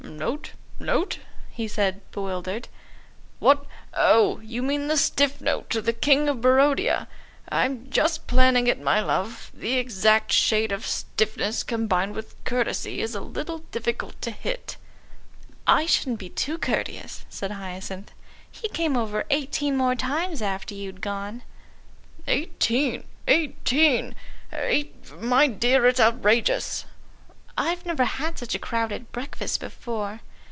"Note? 0.03 0.51
Note?" 0.77 1.19
he 1.49 1.67
said, 1.67 2.01
bewildered, 2.11 2.67
"what 3.39 3.65
oh, 3.93 4.39
you 4.41 4.61
mean 4.61 4.87
the 4.87 4.97
Stiff 4.97 5.39
Note 5.41 5.67
to 5.71 5.81
the 5.81 5.93
King 5.93 6.27
of 6.29 6.41
Barodia? 6.41 7.07
I'm 7.49 7.89
just 7.89 8.27
planning 8.27 8.67
it, 8.67 8.79
my 8.79 8.99
love. 9.01 9.49
The 9.53 9.73
exact 9.77 10.31
shade 10.31 10.71
of 10.71 10.85
stiffness, 10.85 11.63
combined 11.63 12.13
with 12.13 12.35
courtesy, 12.43 13.01
is 13.01 13.15
a 13.15 13.21
little 13.21 13.59
difficult 13.71 14.21
to 14.23 14.31
hit." 14.31 14.75
"I 15.65 15.85
shouldn't 15.87 16.19
be 16.19 16.29
too 16.29 16.57
courteous," 16.59 17.25
said 17.29 17.51
Hyacinth; 17.51 18.11
"he 18.51 18.69
came 18.69 18.95
over 18.97 19.23
eighteen 19.31 19.75
more 19.77 19.95
times 19.95 20.41
after 20.41 20.75
you'd 20.75 21.01
gone." 21.01 21.41
"Eighteen, 22.27 23.05
eighteen, 23.27 24.15
eight 24.53 24.95
my 25.19 25.47
dear, 25.47 25.87
it's 25.87 25.99
outrageous." 25.99 26.85
"I've 27.57 27.85
never 27.85 28.05
had 28.05 28.39
such 28.39 28.55
a 28.55 28.59
crowded 28.59 29.11
breakfast 29.11 29.59
before." 29.59 30.21